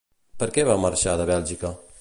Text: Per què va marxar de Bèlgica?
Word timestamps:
Per 0.43 0.47
què 0.55 0.65
va 0.69 0.79
marxar 0.87 1.15
de 1.21 1.31
Bèlgica? 1.35 1.77